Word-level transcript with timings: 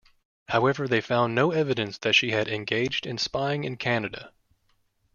However, 0.47 0.87
they 0.87 0.99
found 0.99 1.35
no 1.35 1.51
evidence 1.51 1.99
that 1.99 2.13
she 2.15 2.31
had 2.31 2.47
engaged 2.47 3.05
in 3.05 3.19
spying 3.19 3.65
in 3.65 3.77
Canada. 3.77 4.33